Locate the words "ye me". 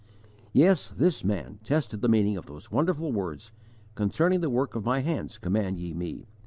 5.77-6.25